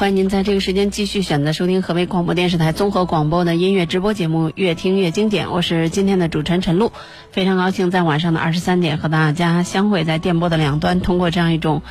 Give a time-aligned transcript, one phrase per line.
[0.00, 6.90] 欢迎您在这个时间继续选择收听河北广播电视台综合广播的音乐直播节目《越听越经典》，我是今天的主持人陈露，
[7.32, 11.82] 非常高兴在晚上的二十三点和大家相会在电波的两端，通过这样一种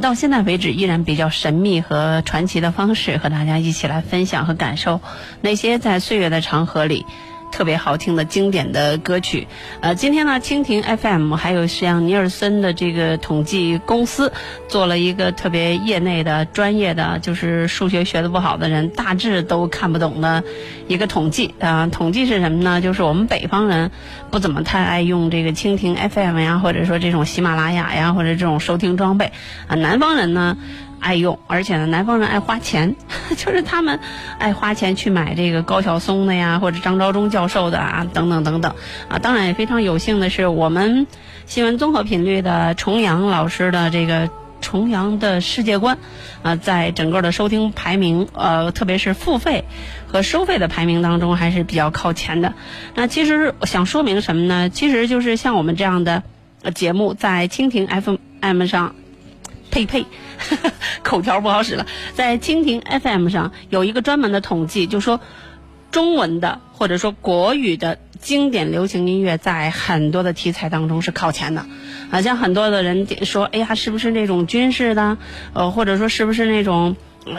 [0.00, 5.02] 到现在为止依然比较神秘和传奇的方式，和大家一起来分享和感受
[5.42, 7.04] 那些在岁月的长河里。
[7.52, 9.46] 特别好听的经典的歌曲，
[9.80, 14.32] 呃，今天呢，蜻蜓 FM 还有像尼尔森的这个统计公司
[14.68, 20.42] 做了一个特别业内的、专业的，就是数学学的不好的人大致都看不懂的
[20.88, 22.80] 一个统计啊、统计是什么呢？
[22.80, 23.90] 就是我们北方人
[24.30, 29.30] 不怎么太爱用这个蜻蜓 FM 呀，或者说这种喜马拉雅呀，或者这种收听装备
[29.68, 30.56] 啊、南方人呢。
[31.02, 32.94] 爱用，而且呢，南方人爱花钱，
[33.36, 33.98] 就是他们
[34.38, 38.72] 爱花钱去买这个高晓松的呀，或者张召忠教授的啊，等等等等
[39.08, 39.18] 啊。
[39.18, 41.08] 当然也非常有幸的是，我们
[41.44, 44.30] 新闻综合频率的重阳老师的这个
[44.60, 45.98] 重阳的世界观
[46.42, 49.64] 啊，在整个的收听排名，呃，特别是付费
[50.06, 52.54] 和收费的排名当中，还是比较靠前的。
[52.94, 54.70] 那其实我想说明什么呢？
[54.70, 56.22] 其实就是像我们这样的
[56.76, 58.94] 节目，在蜻蜓 FM 上。
[59.72, 60.06] 呸呸，
[61.02, 61.86] 口条不好使了。
[62.14, 65.20] 在蜻蜓 FM 上有一个专门的统计，就说
[65.90, 71.66] 中文的或者说国语的经典流行音乐在很多的题材当中是靠前的。
[72.10, 75.16] 啊，像很多的人说，哎呀，是不是那种军事的？
[75.54, 76.94] 呃，或者说是不是那种？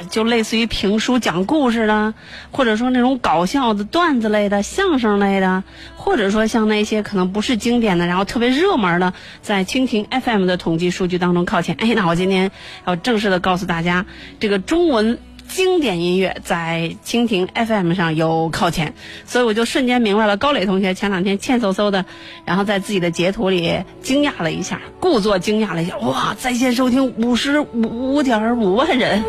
[0.10, 2.14] 就类似于评书讲故事的，
[2.52, 5.64] 或者说那种搞笑的段子类的、相声类的，
[5.96, 11.76] 或者说像那些可能不是经典的，然后特别热门的，在蜻蜓 FM 的统计数据当中靠前。
[11.80, 12.52] 哎，那我今天
[12.86, 14.06] 要正式的告诉大家，
[14.40, 15.20] 这个中文
[15.54, 18.96] 经典音乐在蜻蜓 FM 上有靠前，
[19.28, 20.36] 所以我就瞬间明白了。
[20.36, 22.06] 高磊同学前两天欠嗖嗖的，
[22.44, 29.24] 然后在自己的截图里惊讶了一下，故作惊讶了一下，哇，在线收听五十五点五万人。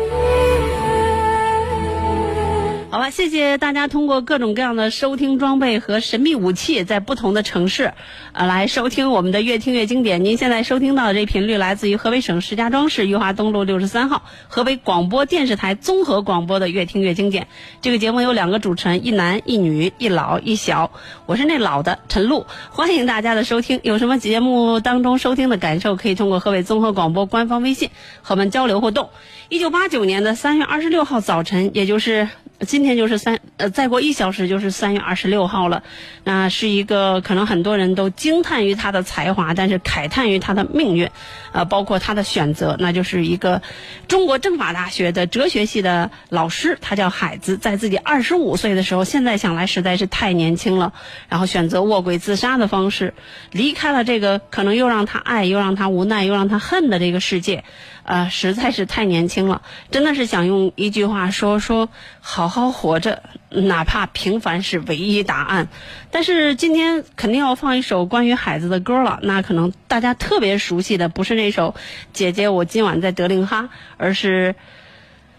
[2.95, 7.91] 好吧，谢谢大家通过各种各样的收听装备和神秘武器，在不同的城市，
[8.31, 10.23] 呃，来收听我们的越听越经典。
[10.23, 17.49] 您现在收听到的这频率来自于河北省石家庄市裕华东路六十三号河北广播电视台综合广播的越听越经典。
[17.81, 20.89] 这个节目有两个主持人，一男一女，一老一小。
[21.25, 23.81] 我是那老的陈露，欢迎大家的收听。
[23.83, 27.89] 有什么节目当中收听的感受，可以通过河北综合广播官方微信
[28.21, 29.09] 和我们交流互动。
[29.49, 32.29] 一九八九年的三月二十六号早晨，也就是
[32.61, 35.83] 今天就是三呃，再过一小时就是三月二十六号了。
[36.23, 41.09] 那是一个可能很多人都惊叹于他的才华，但是慨叹于他的命运，
[41.51, 43.61] 呃，包括他的选择，那就是一个
[44.07, 50.93] 中国政法大学的哲学系的老师，他叫海子，在自己二十五岁的时候，现在想来实在是太年轻了，
[51.29, 53.13] 然后选择卧轨自杀的方式，
[53.51, 57.63] 离开了这个可能又让他爱又让他无奈又让他恨的这个世界。
[58.05, 59.61] 呃，实在是太年轻了，
[59.91, 61.89] 真的是想用一句话说说，
[62.21, 65.67] 好好活着，哪怕平凡是唯一答案。
[66.11, 71.71] 但是今天肯定要放一首关于海子的歌了，那可能大家特别熟悉的不是那首
[72.13, 73.63] 《姐姐我今晚在德令哈》，
[73.97, 74.55] 而是。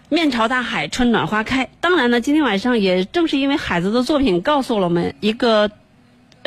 [0.09, 1.67] 面朝大海，春暖花开。
[1.81, 5.69] 当然呢，今天晚上也正是因为海子的作品告诉了我们一个。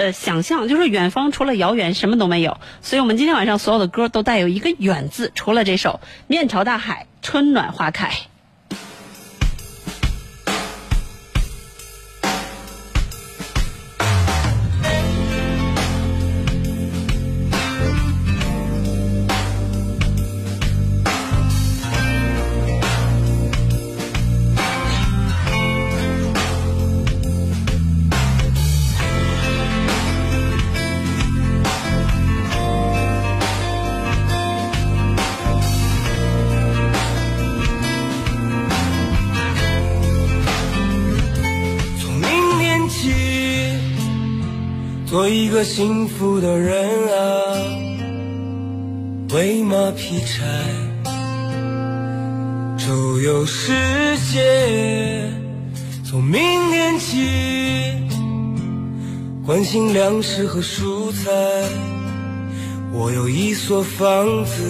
[0.01, 8.09] 呃，想象就是远方除了遥远什么都没有，所以我们今天晚上所有的歌都带有一个“远”字，除了这首《面朝大海，春暖花开》。
[45.51, 47.57] 个幸福的人啊，
[49.35, 50.45] 为马劈柴，
[52.79, 53.73] 周游世
[54.33, 55.29] 界。
[56.05, 57.27] 从明天起，
[59.45, 61.31] 关心粮食和蔬菜。
[62.93, 64.63] 我有一所房子，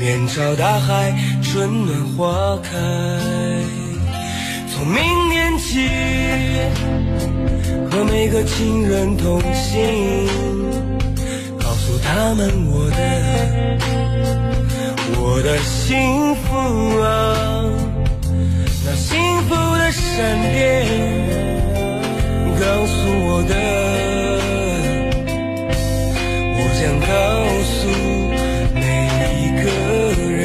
[0.00, 3.81] 面朝大海，春暖花开。
[4.82, 5.00] 从明
[5.30, 5.88] 天起，
[7.88, 10.26] 和每个亲人同行，
[11.56, 12.96] 告诉他们我的
[15.20, 17.06] 我的幸福啊，
[18.84, 20.84] 那幸福的闪电，
[22.58, 22.96] 告诉
[23.28, 23.54] 我的，
[26.58, 27.06] 我将告
[27.70, 27.86] 诉
[28.74, 28.82] 每
[29.38, 29.64] 一个
[30.28, 30.42] 人，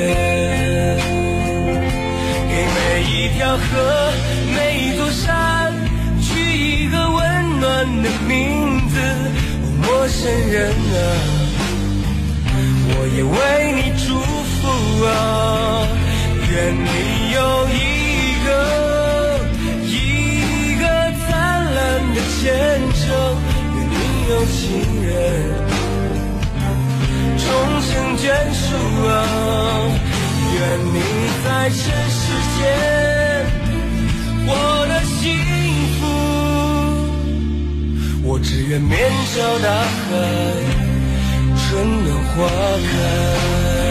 [2.48, 4.14] 给每一条河。
[10.08, 10.98] 陌生人啊，
[12.88, 13.36] 我也为
[13.76, 14.58] 你祝福
[15.04, 15.10] 啊。
[16.50, 16.88] 愿你
[17.36, 17.38] 有
[17.68, 17.76] 一
[18.46, 18.48] 个
[19.84, 20.84] 一个
[21.28, 21.28] 灿
[21.76, 21.78] 烂
[22.16, 22.40] 的前
[22.96, 23.04] 程，
[23.76, 23.94] 愿你
[24.30, 24.56] 有情
[25.04, 25.12] 人
[27.38, 27.46] 终
[27.84, 28.24] 成眷
[28.54, 28.64] 属
[29.10, 29.12] 啊。
[30.54, 30.58] 愿
[30.94, 30.96] 你
[31.44, 31.76] 在尘
[32.10, 32.24] 世
[32.56, 32.64] 间。
[34.48, 34.52] 我
[34.88, 35.36] 的心
[38.38, 38.96] 我只愿面
[39.34, 40.14] 朝大海，
[41.58, 41.66] 春
[42.06, 42.36] 暖花
[42.86, 43.87] 开。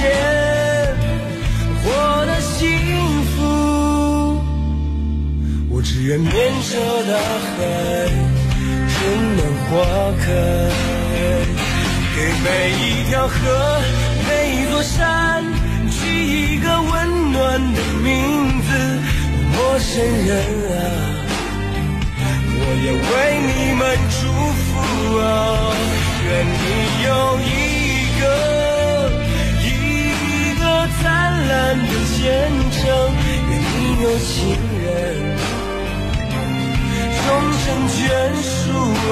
[0.00, 0.08] 间
[1.82, 2.66] 活得幸
[3.24, 3.38] 福，
[5.68, 6.30] 我只愿面
[6.62, 6.70] 朝
[7.04, 7.12] 大
[7.44, 7.58] 海，
[8.88, 8.96] 春
[9.36, 9.68] 暖花
[10.20, 10.24] 开。
[12.16, 12.48] 给每
[12.80, 13.34] 一条河，
[14.28, 15.44] 每一座山，
[15.90, 17.38] 取一个温暖
[17.74, 18.08] 的名
[18.62, 18.68] 字。
[19.52, 19.92] 陌生
[20.26, 20.30] 人
[20.72, 20.78] 啊。
[22.62, 23.08] 我也为
[23.48, 23.80] 你们
[24.16, 24.20] 祝
[24.60, 24.68] 福
[25.18, 25.22] 啊！
[26.24, 26.58] 愿你
[27.04, 27.08] 有
[27.40, 27.48] 一
[28.20, 28.22] 个
[31.50, 31.82] 灿烂的
[32.14, 32.16] 前
[32.70, 32.80] 程，
[33.50, 34.30] 愿你有情
[34.84, 34.86] 人
[37.16, 37.26] 终
[37.58, 37.98] 成眷
[38.46, 38.54] 属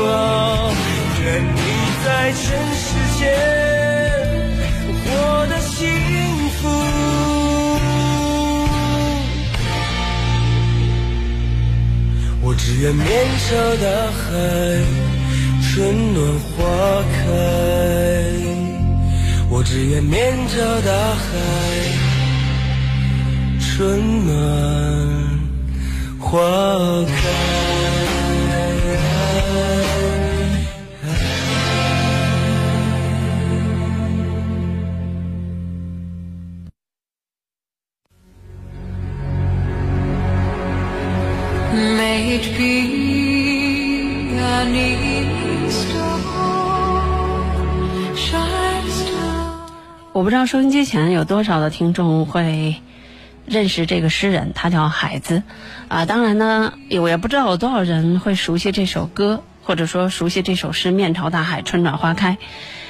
[0.07, 0.09] 啊！
[1.21, 1.59] 愿你
[2.05, 2.41] 在尘
[2.79, 2.87] 世
[3.19, 3.21] 间
[5.03, 5.07] 活
[5.49, 5.77] 得幸
[6.51, 6.61] 福。
[12.41, 13.05] 我只愿面
[13.49, 13.51] 朝
[13.83, 14.27] 大海，
[15.61, 15.75] 春
[16.15, 16.55] 暖花
[17.13, 17.19] 开。
[19.51, 21.27] 我只愿面朝大海，
[23.79, 24.35] 春暖
[26.19, 26.37] 花
[27.07, 27.59] 开。
[50.13, 52.75] 我不知道收音机前有多少的听众会
[53.51, 55.43] 认识这个诗人，他叫海子，
[55.89, 62.39] 啊，当然呢，我也不知道有多少人会熟悉这首歌，或者说熟悉这首诗“面朝大海，春暖花开”。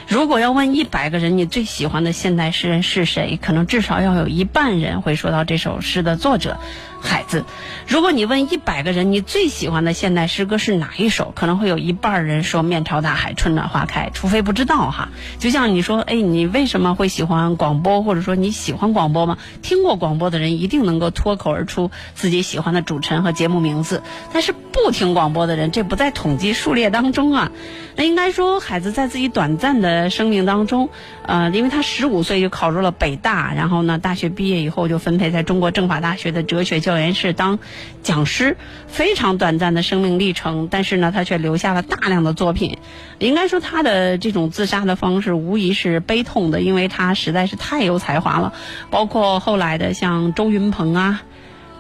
[0.09, 6.59] 如果要问一百个人你最喜欢的现代诗人是谁，可能至少要有一半人会说到这首诗的作者
[7.01, 7.45] 海子。
[7.87, 15.09] 如果你问一百个人你最喜欢的现代诗歌是哪一首，可能会有一半人说“面朝大海，春暖花开”，除非不知道哈。
[15.39, 19.39] 就像你说，哎，你为什么会喜欢广播，或者说你喜欢广播吗？
[19.63, 24.03] 听过广播的人一定能够脱口而出自己喜欢的主持人和节目名字，
[24.33, 27.51] 但是不听广播的人，这不在统计数列当中啊。
[27.97, 30.89] 那应该说，海子在自己短暂的生命当中，
[31.23, 37.59] 呃，因为他十五岁就考入了北大，然后呢，大学毕业以后就分配在中国政法大学的哲学教研室当
[38.03, 42.79] 讲师，非常短暂的生命历程，但是呢，他却留下了大量的作品。
[43.19, 48.55] 应该说，他的这种自杀的方式无疑是悲痛的，因为他实在是太有才华了，
[48.89, 51.21] 包括后来的像周云鹏啊。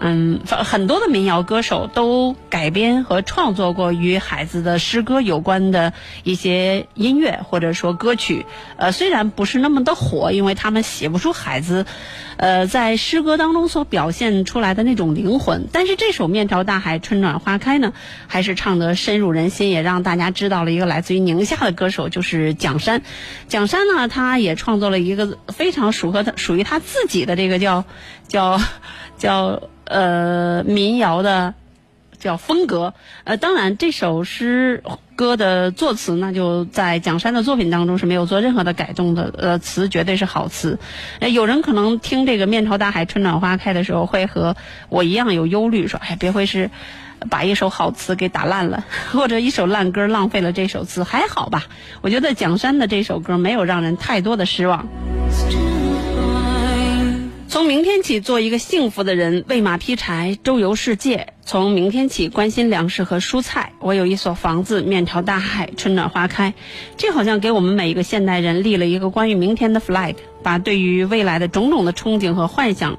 [0.00, 8.46] 嗯，很多的民谣歌手都改编和创作过与孩子的诗歌有关的一些音乐或者说歌曲。
[8.76, 11.84] 呃，虽然不是那么的火，因为他们写不出孩子，
[12.36, 15.66] 呃，在诗歌当中所表现出来的那种灵魂。
[15.72, 17.92] 但是这首《面朝大海，春暖花开》呢，
[18.28, 23.02] 还是唱得深入人心，也让大家知道了一个来自于宁夏的歌手，就是蒋山。
[23.48, 27.84] 蒋山呢，他也创作了一个非常属和他属于他自己的这个叫
[28.28, 28.60] 叫
[29.18, 29.60] 叫。
[29.90, 31.54] 呃，民谣的
[32.18, 32.92] 叫风格。
[33.24, 34.84] 呃，当然这首诗
[35.16, 39.32] 歌的作词呢，就在蒋山的作品当中是没有做任何的改动的。
[39.38, 40.78] 呃，词绝对是好词。
[41.20, 44.56] 呃，有人可能听这个“面朝大海，春暖花开”的时候，会和
[44.90, 46.70] 我一样有忧虑，说：“哎，别会是
[47.30, 51.64] 把一首好词给打烂了，或者一首烂歌浪费了这首词。”还好吧？
[52.02, 54.86] 我觉得蒋山的这首歌没有让人太多的失望。
[57.48, 61.32] 从明天起，做一个幸福的人，喂马劈柴，周游世界。
[61.46, 63.72] 从明天起，关心粮食和蔬菜。
[63.80, 66.52] 我有一所房子，面朝大海，春暖花开。
[66.98, 72.98] 这好像给我们每一个现代人立了一个关于明天的 flag，把对于未来的种种的憧憬和幻想，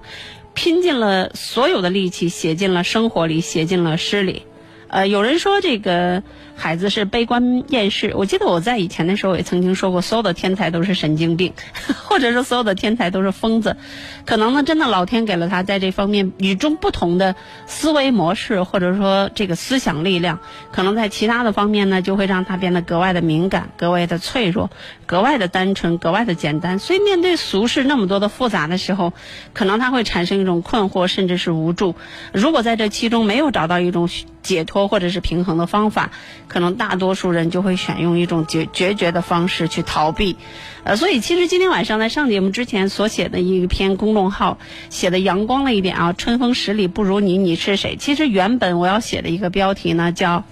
[0.55, 4.41] 拼尽了所有的力气，写进了生活里，写进了诗里。
[4.87, 6.23] 呃，有人说这个。
[6.59, 8.11] 孩子是悲观厌世。
[8.15, 11.53] 我记得我在以前的时候也曾经说过，所有的天才都是神经病，
[12.03, 13.77] 或者说所有的天才都是疯子。
[14.25, 17.35] 可能呢，真的老天给了他在这方面与众不同的
[17.65, 20.39] 思维模式，或者说这个思想力量。
[20.71, 24.69] 可能在其他的方面呢，就会让他变得格外的敏感、格外的脆弱、
[25.05, 26.77] 格外的单纯、格外的简单。
[26.77, 29.13] 所以面对俗世那么多的复杂的时候，
[29.53, 31.95] 可能他会产生一种困惑，甚至是无助。
[32.33, 34.09] 如果在这其中没有找到一种
[34.43, 36.11] 解脱或者是平衡的方法，
[36.49, 40.35] 可能大多数人就会选用一种决决绝的方式去逃避，
[40.83, 44.57] 呃，所以其实今天晚上在上节目之前所写的一篇公众号
[44.89, 47.95] 写的阳光了一点啊，春风十里不如你，你是谁？
[47.95, 50.43] 其实原本我要写的一个标题呢叫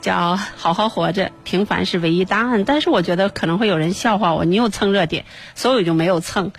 [0.00, 2.64] 叫好好活着，平凡是唯一答案。
[2.64, 6.52] 但是我觉得可能会有人笑话我，你又蹭热点，所以我就没有蹭。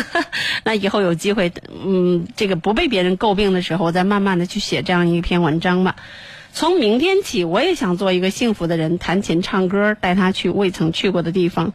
[0.64, 1.52] 那以后有机会，
[1.84, 5.96] 嗯，这个不被别人诟病的时候，我再慢慢的去写这样一篇文章吧。
[6.56, 11.72] 从明天起，我也想做一个幸福的人，弹琴唱歌，带他去未曾去过的地方。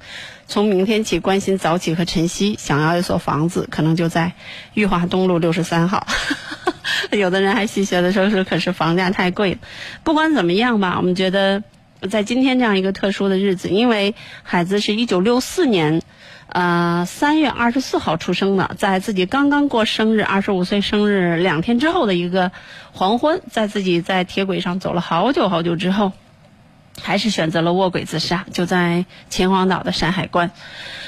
[0.48, 4.32] 从明天起，关心早起和晨曦，想要一所房子，可能就在
[4.74, 6.08] 裕华东路六十三号。
[7.12, 9.58] 有的人还戏谑的说说，可是房价太贵了。
[10.06, 11.62] 不管怎么样吧，我们觉得
[12.10, 16.02] 在今天这样一个特殊的日子，因为孩子是一九六四年。
[16.52, 22.52] 呃，三月二十四号出生的，在自己刚刚过生日，二十五岁生日两天之后的一个
[22.92, 26.12] 黄昏，在自己在铁轨上走了好久好久之后，
[27.02, 30.50] 还是选择了卧轨自杀，就在秦皇岛的山海关。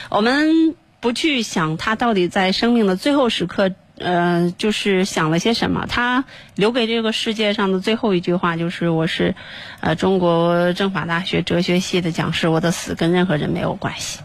[0.09, 5.87] 我们不去想他到底在生命的最后时刻，呃，就是想了些什么。
[5.89, 9.33] 他留给这个世界上的最后一句话就是：“我是，
[9.79, 14.19] 呃，中国政法大学哲学系的讲师，我的死跟任何人没有关系。”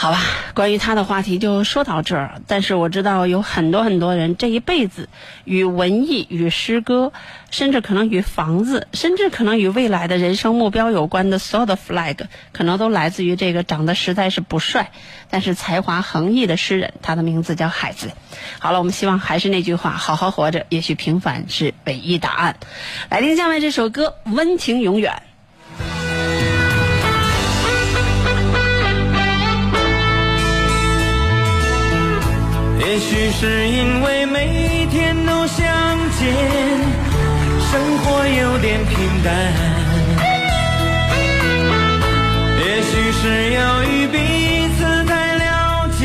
[0.00, 0.18] 好吧，
[0.54, 2.40] 关于他的话题就说到这儿。
[2.46, 5.10] 但是我知道有很多很多人这一辈子
[5.44, 7.12] 与文艺、与诗歌，
[7.50, 12.16] 甚至可能与房子，甚至可能与未来的人生目标有关的所有的 flag，
[12.52, 14.90] 可能都来自于这个长得实在是不帅，
[15.28, 16.94] 但是才华横溢的诗人。
[17.02, 18.10] 他的名字叫海子。
[18.58, 22.56] 好了，我们希望还是那句话，好好活着，也许平凡是唯一答案。
[23.10, 25.12] 来听下面这首歌，《温情永远》。
[33.00, 35.66] 也许是因为每天都相
[36.18, 36.36] 见，
[37.58, 39.34] 生活有点平淡。
[42.58, 44.18] 也许是由于彼
[44.76, 46.04] 此太了解，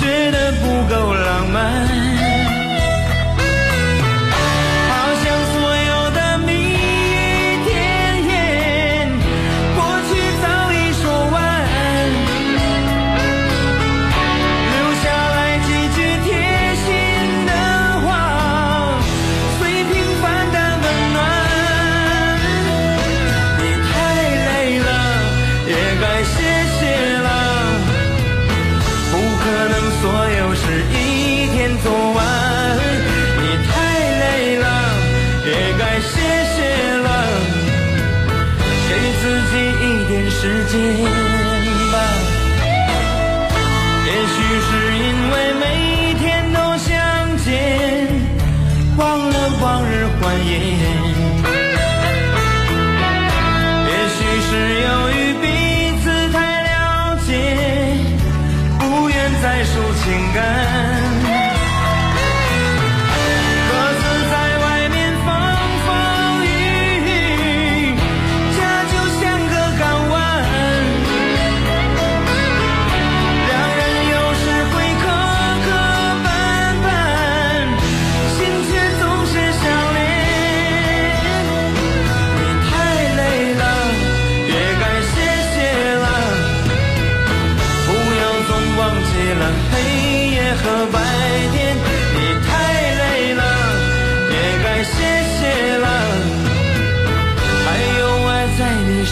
[0.00, 1.89] 觉得不够浪漫。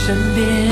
[0.08, 0.67] 身边。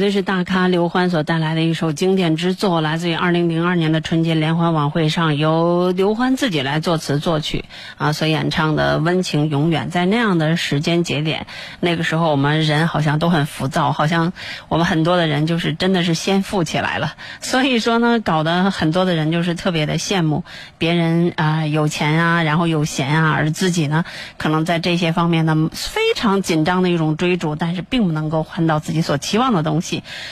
[0.00, 7.66] 对是大咖刘欢所带来的一首经典之作，来自于二零零二年的春节联欢晚会上，由刘欢自己来作词作曲
[7.98, 9.88] 啊所演唱的《温情永远》。
[9.90, 11.46] 在那样的时间节点，
[11.80, 14.32] 那个时候我们人好像都很浮躁，好像
[14.68, 17.12] 我们很多的人就是真的是先富起来了。
[17.42, 20.44] 所以说呢，搞得很多的人就是特别的羡慕
[20.78, 24.06] 别人啊、有钱啊，然后有闲啊，而自己呢，
[24.38, 29.89] 可能在这些方面呢非常紧张的一种追逐，但是并不能够换到自己所期望的东西。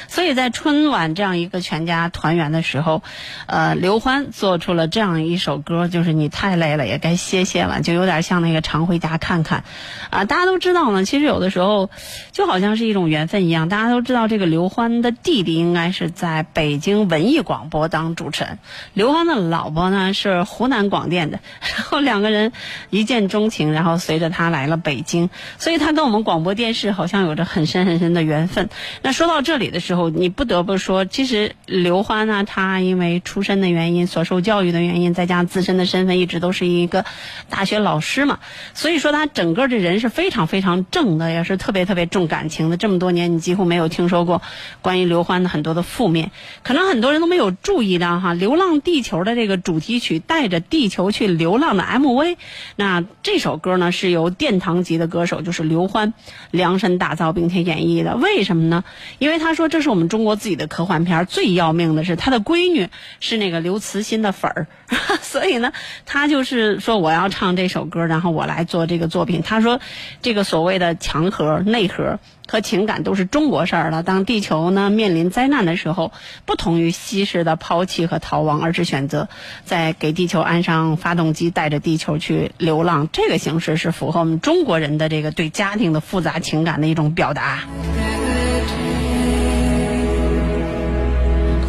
[0.08, 3.02] 所以在春晚这样一个全家团圆的时候，
[3.46, 9.64] 呃，刘欢做出了这样一首歌，就是你太累了，也该歇歇了，就有点像那个常回家看看。
[10.10, 11.90] 啊，大家都知道呢，其实有的时候
[12.32, 13.68] 就好像是一种缘分一样。
[13.68, 18.58] 大家都知道这个刘欢的弟弟应该是在北京文艺广播当主持人，
[18.94, 22.52] 刘欢的老婆呢是湖南广电的，然后两个人
[22.90, 28.68] 一见钟情，然后随着他来了北京，所以他跟我们广播电视好像有着很深很深的缘分。
[29.02, 37.04] 那说到到这里的时候，你不得不说，其实刘欢呢，他因为出身的原因、所受教育的原因，再加上自身的身份，一直都是一个
[37.48, 38.40] 大学老师嘛，
[38.74, 42.76] 所以说他整个这人是非常非常正的，也是特别特别重感情的。
[42.76, 44.42] 这么多年，你几乎没有听说过
[44.82, 46.32] 关于刘欢的很多的负面，
[46.64, 52.36] 可能很多人都没有注意到哈，《流浪地球》的这个主题曲带着地球去流浪的 MV，
[52.74, 56.12] 那这首歌呢是由殿堂级的歌手就是刘欢
[56.50, 58.16] 量身打造并且演绎的。
[58.16, 58.82] 为什么呢？
[59.20, 62.88] 因因为他说这是我们中国自己的科幻片，最要命的是他的闺女
[63.20, 64.66] 是那个刘慈欣的粉儿，
[65.20, 65.74] 所以呢，
[66.06, 69.42] 他就是说我要唱这首歌，然后我来做这个作品。
[69.42, 69.80] 他说，
[70.22, 74.02] 这个所谓的强核、内核和情感都是中国事儿了。
[74.02, 76.10] 当地球呢面临灾难的时候，
[76.46, 79.28] 不同于西式的抛弃和逃亡，而是选择
[79.66, 83.10] 在给地球安上发动机，带着地球去流浪。
[83.12, 87.64] 这个形式是符合我们中国人的这个对家庭的复杂情感的一种表达。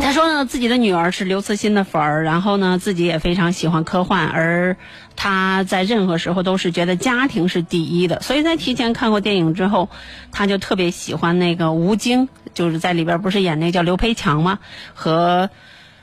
[0.10, 4.76] 他说呢，自己的女儿是刘慈欣的粉儿，然后呢，自己也非常喜欢科幻，而
[5.16, 9.88] 他在任何时候都是觉得家庭是第一的，所以在提前看过电影之后，
[10.32, 14.58] 他就特别喜欢那个吴京，就是在里边不是演那个叫刘培强吗？
[14.96, 15.52] 和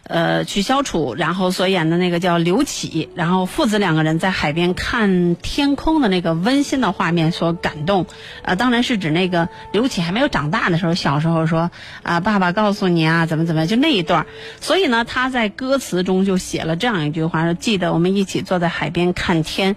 [0.08, 8.06] 呃，曲小楚，然后所演的那个叫刘启，然后父子两个人在海边看天空的那个温馨的画面所感动，
[8.42, 14.26] 呃，当然是指那个刘启还没有长大的时候，小时候说啊，爸爸告诉你啊，怎么怎么样，就那一段。
[14.60, 19.74] 所以呢，他在歌词中就写了这样一句话，说记得我们一起坐在海边看天，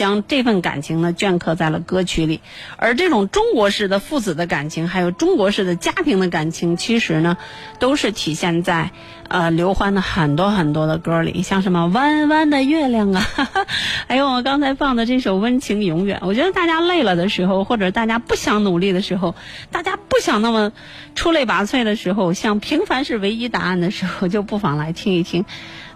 [0.00, 2.40] 将这份感情呢镌刻在了歌曲里。
[2.78, 7.36] 而这种中国式的父子的感情，还有中国式的家庭的感情，其实呢，
[7.78, 8.92] 都是体现在。
[9.30, 13.24] 呃，刘欢的很多很多的歌里，像什么《弯弯的月亮》啊，
[14.08, 19.36] 还有我刚才放的这首《温情永远》，我觉得大家累了的时候，或者大家不想努力的时候，
[19.70, 20.72] 大家不想那么
[21.14, 25.44] 出类拔萃的时候，想平凡是唯一答案的时候，就不妨来听一听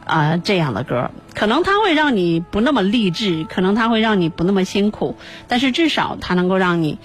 [0.05, 5.17] 啊这样的歌，可能它会让你不那么励志，可能它会让你不那么辛苦，
[5.49, 6.99] 但是至少它能够让你。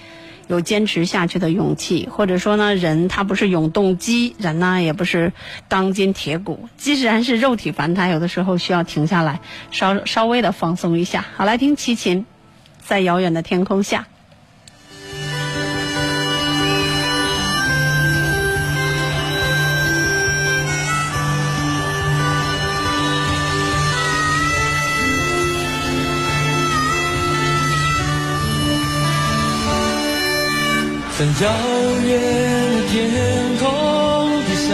[0.48, 5.32] 有坚持下去的勇气，或者说呢，人他不是永动机，人呢也不是
[5.68, 9.38] 钢筋铁骨，既然是肉体凡胎，有的时候需要停下来，
[9.70, 11.24] 稍稍微的放松一下。
[11.36, 12.26] 好，来听齐秦，
[12.80, 14.08] 在遥远的天空下。
[31.20, 31.28] 在遥
[32.00, 32.96] 远的天
[33.58, 33.62] 空
[34.46, 34.72] 底下，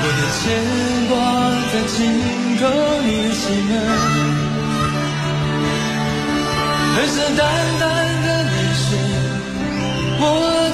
[0.00, 0.40] 我的牵
[1.10, 1.12] 挂
[1.70, 1.96] 在轻
[2.56, 2.60] 叩
[3.04, 3.70] 你心门，
[6.96, 7.40] 黑色淡
[7.78, 7.84] 淡
[8.22, 8.96] 的泪水，
[10.20, 10.22] 我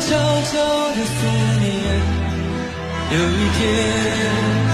[0.07, 0.09] 悄
[0.53, 0.55] 悄
[0.95, 1.19] 的思
[1.59, 1.67] 念，
[3.11, 4.74] 有一天。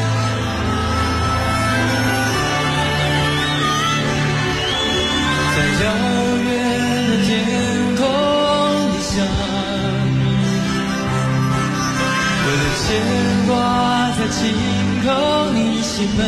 [14.30, 14.38] 轻
[15.04, 15.08] 叩
[15.52, 16.18] 你心门，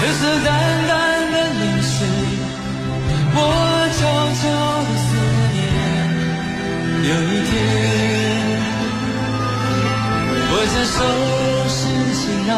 [0.00, 0.48] 黑色淡
[0.86, 0.90] 淡
[1.32, 1.94] 的泪水，
[3.34, 3.38] 我
[3.98, 4.00] 悄
[4.40, 4.42] 悄
[4.86, 5.08] 的思
[5.52, 5.58] 念。
[7.02, 7.52] 有一天，
[10.48, 10.98] 我将收
[11.68, 11.76] 拾
[12.14, 12.54] 行囊，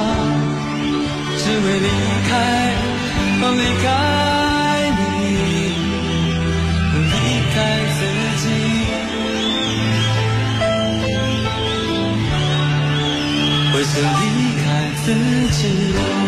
[1.38, 1.88] 只为离
[2.28, 2.30] 开，
[3.56, 3.86] 离开
[13.94, 15.14] 就离开自
[15.52, 16.27] 己。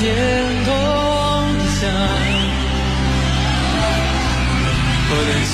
[0.00, 0.08] 天
[0.64, 0.68] 空
[1.58, 1.82] 底下，
[5.10, 5.52] 我的牵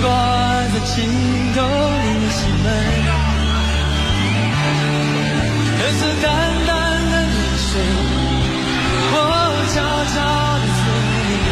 [0.00, 0.04] 挂
[0.72, 0.94] 在轻
[1.52, 1.56] 叩
[2.16, 2.66] 你心门，
[5.76, 6.26] 黑色淡
[6.66, 6.72] 淡
[7.10, 7.68] 的泪水，
[9.12, 9.14] 我
[9.68, 9.76] 悄
[10.14, 10.16] 悄
[10.60, 10.82] 的思
[11.28, 11.46] 念。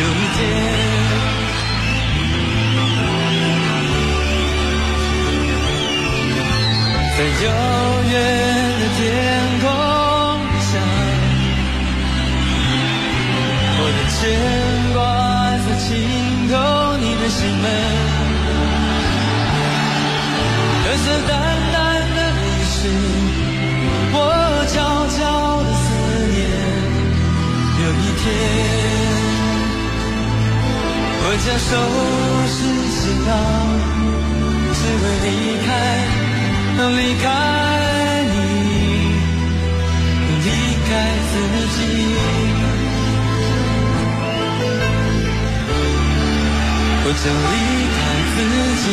[0.00, 0.42] 有一天，
[31.30, 31.70] 我将收
[32.48, 32.56] 拾
[32.88, 33.30] 行囊，
[34.72, 35.28] 只为离
[35.66, 35.68] 开，
[36.96, 37.24] 离开
[38.32, 38.34] 你。
[40.40, 40.48] 离
[40.88, 40.90] 开
[41.28, 41.32] 自
[41.76, 41.78] 己，
[47.04, 47.54] 我将离
[47.92, 47.98] 开
[48.32, 48.36] 自
[48.80, 48.86] 己。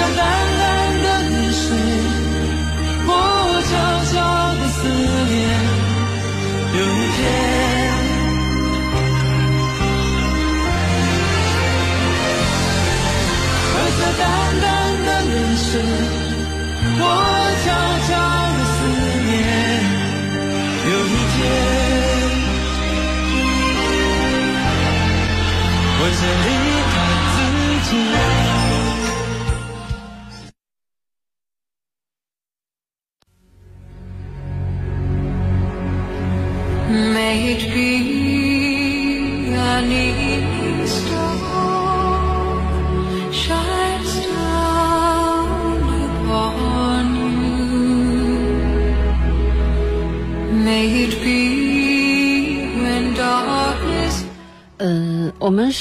[0.00, 0.18] 这淡
[0.58, 0.60] 淡
[1.02, 1.62] 的眼水，
[3.06, 3.08] 我
[3.68, 3.72] 悄
[4.10, 4.12] 悄
[4.54, 4.78] 的思
[5.28, 5.36] 念。
[6.72, 7.20] 有一天，
[13.74, 14.22] 我这淡
[14.62, 14.64] 淡
[15.04, 15.68] 的眼神，
[16.98, 17.02] 我
[17.62, 17.68] 悄
[18.08, 18.10] 悄
[18.56, 18.78] 的思
[19.26, 19.28] 念。
[20.86, 21.38] 有一天，
[25.98, 26.69] 我这里。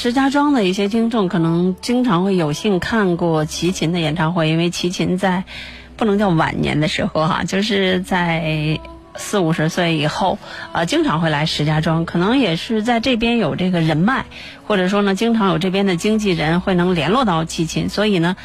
[0.09, 5.43] 石家庄的一些听众可能经常会有幸看过齐秦的演唱会，因为齐秦在
[5.97, 8.79] 不能叫晚年的时候哈、就是在
[9.15, 10.39] 四五十岁以后，
[10.71, 14.25] 呃，经常会来石家庄，可能也是在这边有这个人脉，
[14.65, 18.35] 或者说呢，经常有这边的经纪人会能联络到齐秦，所以呢，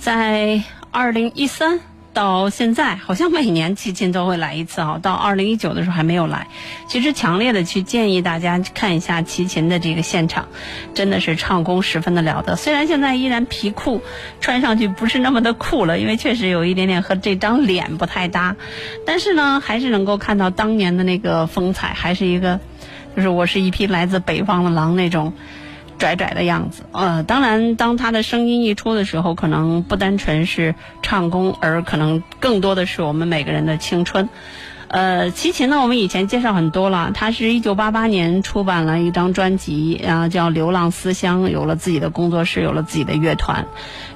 [0.00, 1.78] 在二零一三。
[2.12, 4.98] 到现在，好像每年齐秦都会来一次啊。
[5.02, 6.46] 到二零一九的时候还没有来。
[6.86, 10.46] 其实强烈的去建议大家看一下齐秦的这个现场，
[10.94, 12.56] 真的是唱功十分的了得。
[12.56, 14.02] 虽然现在依然皮裤
[14.40, 18.56] 穿上去不是那么的酷了，因为确实有一点点和这张脸不太搭，
[19.06, 22.60] 但是呢，还是能够看到当年的那个风采，还是一个，
[23.16, 25.32] 就是我是一匹来自北方的狼那种。
[26.02, 34.28] 拽拽的样子，呃，当然，当他的声音一出的时候，可能不单纯是唱功，而可能更多的是我们每个人的青春。
[34.88, 43.66] 呃，齐秦呢，我们以前介绍很多了，他是一九八八年出版了一张专辑，啊，叫《流浪思乡》，有了自己的工作室，有了自己的乐团，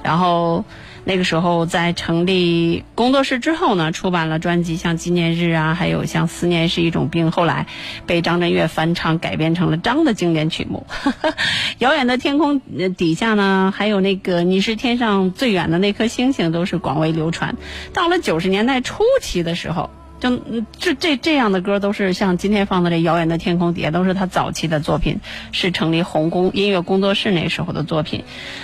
[0.03, 0.65] 然后。
[1.07, 7.65] 那个时候在成立工作室之后呢，出版了专辑，像《纪念日》啊，还有像《思念是一种病》，后来
[8.05, 10.85] 被张震岳翻唱改编成了张的经典曲目。
[11.79, 12.59] 遥远的天空
[12.97, 17.55] 底下呢，还有那个你是天上最远的那颗星星，都是广为流传。
[17.93, 19.89] 到了九十年代初期的时候。
[20.19, 20.39] 就
[20.79, 25.19] 这这这样的歌都是像今天放的这《遥远的天空底下》，都是他早期的作品，
[25.51, 28.23] 是成立红宫音乐工作室那时候的作品，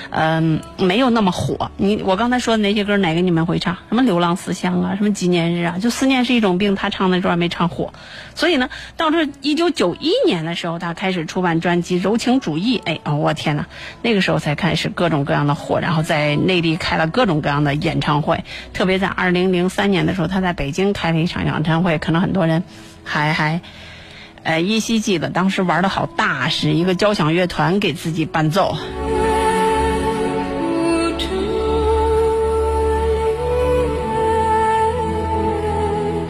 [0.09, 1.71] 嗯，没有那么火。
[1.77, 3.77] 你我刚才说的那些歌，哪个你们会唱？
[3.89, 7.93] 什么《流浪思乡》啊，什么《纪念日》啊，就思念是一种病，他唱那段没唱火。
[8.35, 13.67] 所以呢，到这一九九一年的时候，他开始出版专辑《柔情主义》，哎哦，我天哪，
[14.01, 22.63] 那个时候才开始各种各样的火，然后在内地开了各种各样的演唱会，特别在二零零三年的时候，他在北京开了一场演唱会，可能很多人
[23.03, 23.61] 还还。
[24.43, 28.75] 呃，依稀记得当时玩的好大，是一个交响乐团给自己伴奏。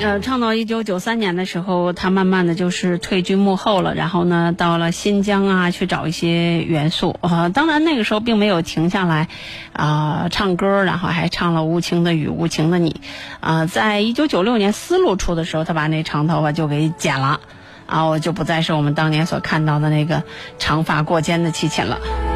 [0.04, 3.96] 呃，唱到一九九三年的时候，他慢慢的就是退居幕后了。
[3.96, 7.16] 然后呢，到了新疆啊，去找一些元素。
[7.22, 9.30] 呃，当然那个时候并没有停下来，
[9.72, 12.92] 啊、唱歌，然后还唱了《无情的雨，无情的你》。
[13.40, 17.40] 啊、在一九九六年丝路出的时候，他把那长头发就给剪了。
[17.86, 20.24] 啊，我就不再是我们当年所看到的那个
[20.60, 22.33] 长发过肩的齐秦了。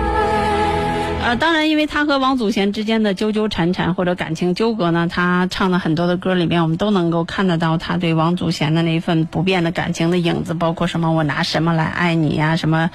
[1.27, 12.89] 呃，当然，因为他和王祖贤之间的纠纠缠缠或者感情纠葛呢，他唱的很多的歌里面，我们都能够看得到他对王祖贤的那一份不变的感情的影子，包括什么我拿什么来爱你呀，什么，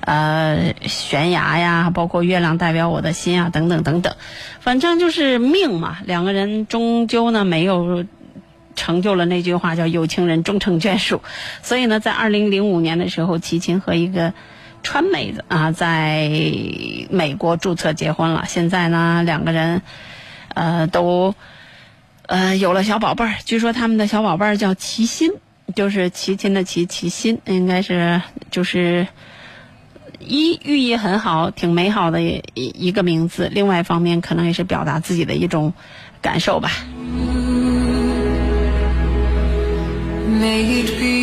[0.00, 4.16] 呃，悬崖呀，包括月亮代表我的心啊，等等等等，
[4.58, 8.04] 反正就是命嘛，两个人终究呢没有。
[8.78, 11.22] 成就了那句话叫“有情人终成眷属”，
[11.62, 14.34] 所以呢，在二零零五年的时候，齐秦和一个
[14.86, 16.30] 川妹子啊，在
[17.10, 18.44] 美国注册结婚了。
[18.46, 19.82] 现在呢，两个人
[20.54, 21.34] 呃都
[22.26, 25.32] 呃有了小宝贝儿，据说他们的小宝贝儿叫齐心，
[25.74, 28.22] 就是齐秦的齐，齐心应该是
[28.52, 29.08] 就是。
[30.18, 33.50] 一寓意很好，挺美好的一一个名字。
[33.52, 35.74] 另外一方面，可能也是表达自己的一种
[36.22, 36.70] 感受吧。
[40.40, 41.15] May it be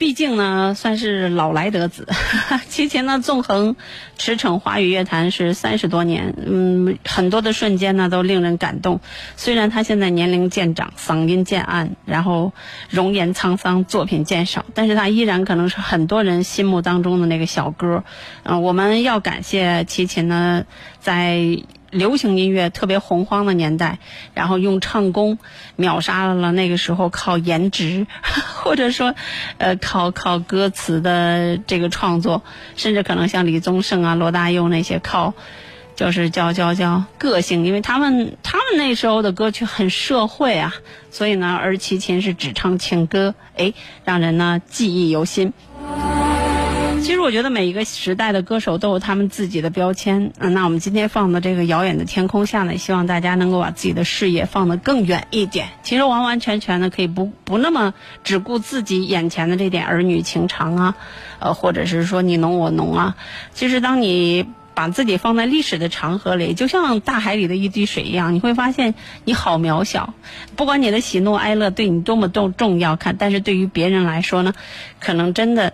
[0.00, 2.08] 毕竟呢，算是老来得子。
[2.70, 3.76] 齐秦呢，纵横
[4.16, 9.00] 驰骋华语乐坛是三十多年，嗯，很多的瞬间呢都令人感动。
[9.36, 12.54] 虽然他现在年龄渐长，嗓音渐暗，然后
[12.88, 18.02] 容颜沧桑，作品渐少，但是他依然可能是很多人心目当中的那个小哥。
[18.44, 20.64] 嗯、我们要感谢齐秦呢，
[20.98, 21.58] 在
[21.90, 23.98] 流行音乐特别洪荒的年代，
[24.34, 25.38] 然后用唱功
[25.76, 28.06] 秒杀了那个时候靠颜值，
[28.62, 29.14] 或者说，
[29.58, 32.42] 呃，靠靠歌词的这个创作，
[32.76, 35.34] 甚至可能像李宗盛啊、罗大佑那些靠，
[35.96, 40.74] 就是叫叫叫个性，因为他们他们那时候的歌曲很社会啊，
[41.10, 43.74] 所以呢，而齐秦是只唱情歌，哎，
[44.04, 45.52] 让人呢记忆犹新。
[47.10, 50.30] 其实我觉得每一个时代的歌手都有他们自己的标签。
[50.38, 55.70] 嗯，那我们今天放的这个《遥远的天空下》呢，希望大家能够把自己的视野放得更远一点。
[55.82, 60.94] 其实完完全全的可以不不那么只顾自己眼前的这点儿女情长啊，
[61.40, 63.16] 呃，或者是说你侬我侬啊。
[63.54, 68.94] 其实当你把自己放在历史的长河里，就像大海里的一滴水一样，你会发现
[69.24, 70.14] 你好渺小。
[70.54, 74.54] 不管你的喜怒哀乐对你多么重重要，看，但是对于别人来说呢，
[75.00, 75.72] 可能真的。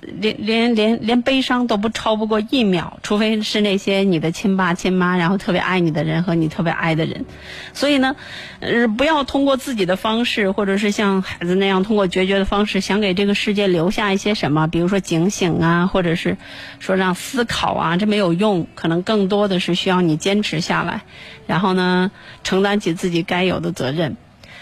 [0.00, 7.26] 连连连连悲伤都不超不过一秒，除非是那些你的亲爸亲妈，然后特别爱你的人和你特别爱的人。
[7.74, 8.16] 所以呢，
[8.60, 16.38] 呃，不要通过自己的方式，或者是像孩子那样通过决绝的方式，想给这个世界留下一些什么，比如说警醒啊，或者是
[16.78, 18.66] 说让思考啊，这没有用。
[18.74, 21.02] 可能更多的是需要你坚持下来，
[21.46, 22.10] 然后呢，
[22.42, 24.16] 承担起自己该有的责任。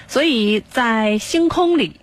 [0.09, 2.01] 所以在星空里，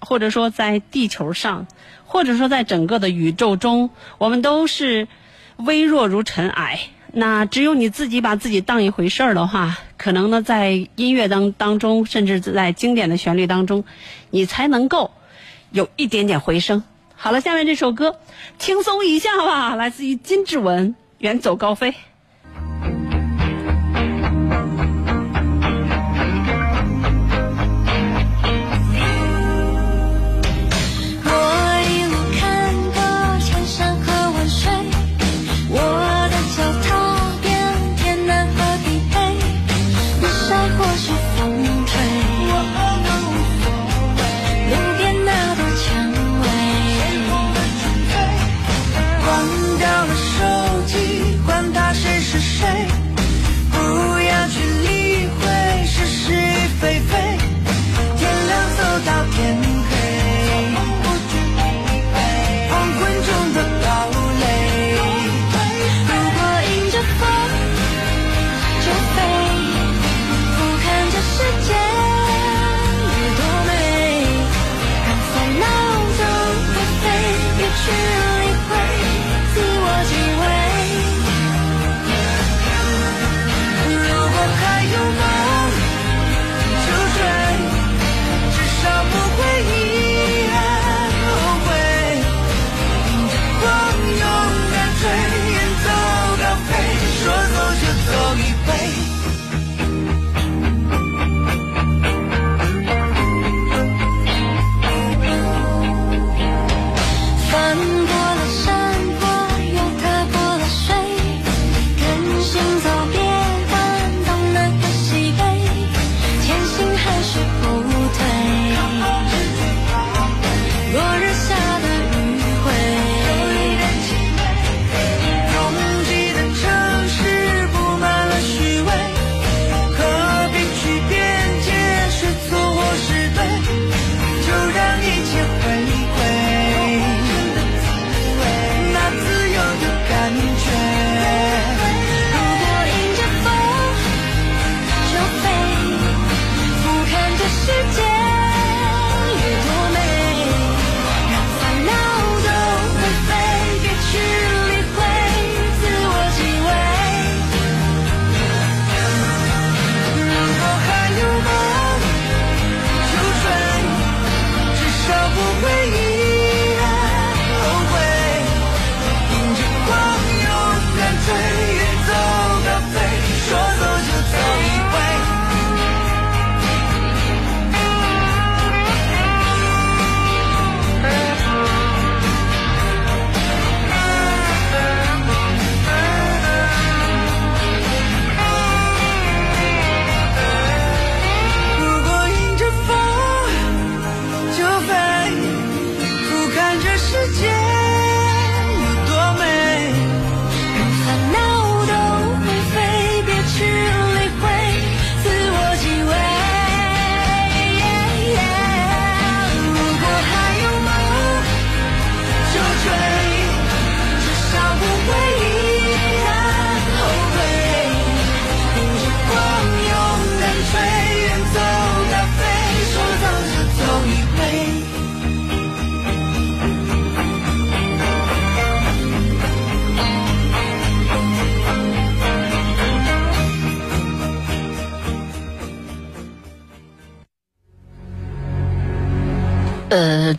[0.00, 1.66] 或者说在地球上。
[2.10, 5.08] 或者说，在整个的宇宙中，我们都是
[5.56, 6.80] 微弱如尘埃。
[7.12, 13.84] 那只有你自己把自己当一回事儿的话，可能呢，在音乐当当中，甚至在经典的旋律当中，
[14.30, 15.10] 你才能够
[15.70, 16.82] 有一点点回声。
[17.14, 18.18] 好了，下面这首歌
[18.58, 21.92] 轻松一下吧，来自于金志文《远走高飞》。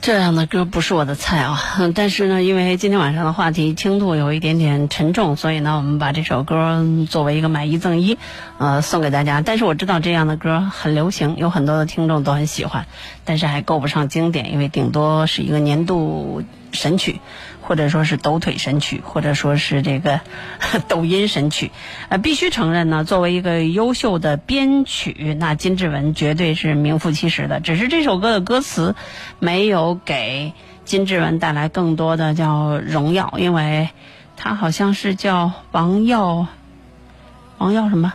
[0.09, 1.61] 这样的歌不是我的菜啊。
[1.93, 8.17] 但是呢，因为今天晚上的话题轻度有一点点沉重，所以呢，我们把这首歌作为一个买一赠一，
[8.57, 9.41] 呃，送给大家。
[9.41, 12.87] 但是我知道这样的歌很流行，有很多的听众都很喜欢，
[13.23, 16.41] 但是还够不上经典，因为顶多是一个年度
[16.71, 17.19] 神曲。
[17.61, 20.21] 或者说是抖腿神曲，或者说是这个
[20.89, 21.69] 抖音神曲，
[22.09, 27.59] 呃，必须承认呢，作为一个优秀的编曲，那金志文绝对是名副其实的。
[27.59, 28.95] 只是这首歌的歌词
[29.37, 30.53] 没有给
[30.83, 33.89] 金志文带来更多的叫荣耀，因为
[34.35, 36.47] 他好像是叫王耀，
[37.59, 38.13] 王耀什么？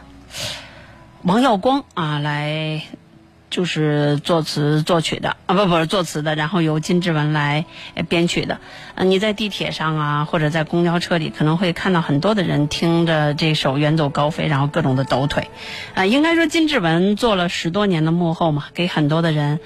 [1.23, 2.83] 王耀光啊，来。
[3.55, 7.67] 就是作词作曲的啊，不不是作词的，然后由金志文来
[8.09, 8.59] 编曲的。
[8.97, 15.51] 嗯，你在地铁上啊，或者在公交车里，可能会看到很多的人听着这首《远走高飞》，然后各种的抖腿。
[15.95, 19.61] 啊，应该说金志文做了十多年的幕后嘛，给很多的人。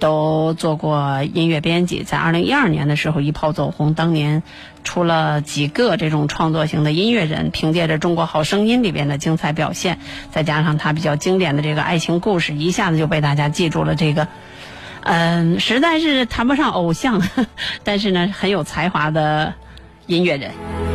[0.00, 4.42] 都做过音乐编辑，在二零一二年的时候一炮走红，当年
[4.84, 9.98] 出了几个这种创作型的音乐人，凭借着《中国好声音》里边的精彩表现，
[10.30, 13.96] 再加上他比较经典的这个爱情故事，一下子就被大家记住了。
[13.96, 14.28] 这个，
[15.02, 17.20] 嗯，实在是谈不上偶像，
[17.82, 19.54] 但是呢，很有才华的
[20.06, 20.93] 音乐人。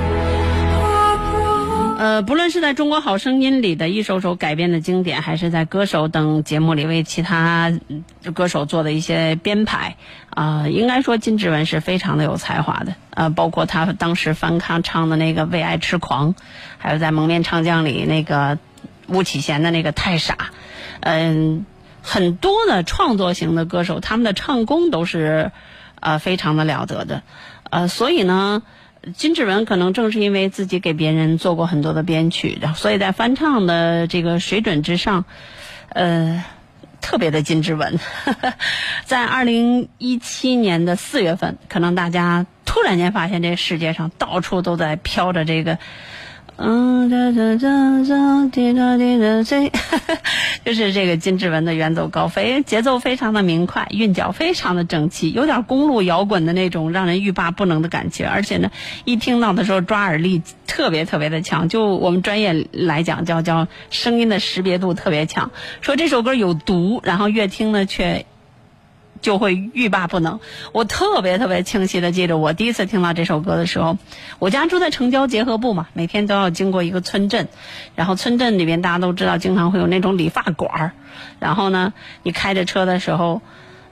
[1.99, 7.73] 呃，不论是在中国好声音里的一首首改编的经典，还是在歌手等节目里为其他
[8.33, 9.97] 歌手做的一些编排，
[10.29, 12.95] 啊，应该说金志文是非常的有才华的。
[13.09, 16.35] 呃，包括他当时翻唱唱的那个《为爱痴狂》，
[16.77, 18.57] 还有在《蒙面唱将》里那个
[19.09, 20.35] 巫启贤的那个《太傻》，
[21.01, 21.65] 嗯，
[22.01, 25.51] 很多的创作型的歌手，他们的唱功都是
[25.99, 27.23] 呃非常的了得的，
[27.69, 28.63] 呃，所以呢。
[29.15, 35.25] 金志文可能正是因为自己给别人做过很多的编曲，然后所以在翻唱的这个水准之上，
[35.89, 36.43] 呃，
[37.01, 37.99] 特别的金志文。
[39.05, 45.77] 在二零一七年的四月份，可能大家突然间发现这个世界上到处都在飘着这个。
[46.61, 49.71] 嗯，哒哒哒哒滴答滴答滴，
[50.65, 58.25] 就是这个金志文的《远走高飞》，节奏非常的明快，韵脚非常的整齐，有点公路摇滚的那种让人欲罢不能的感觉。
[58.25, 58.71] 而且呢，
[59.05, 65.51] 一听到的时候抓耳力特别特别的强，就我们专业来讲叫叫声音的识别度特别强。
[65.79, 68.25] 说这首歌有毒，然后越听呢却。
[69.21, 70.39] 就会欲罢不能。
[70.71, 73.97] 我特别特别清晰的记得，我第一次听到这首歌的时候，
[74.39, 77.47] 我家住在城郊结合部嘛，每天都要经过一个村镇，
[77.95, 80.91] 然后村镇里边大家都知道，经常会有那种理发馆儿，
[81.39, 81.93] 然后呢，
[82.23, 83.41] 你开着车的时候，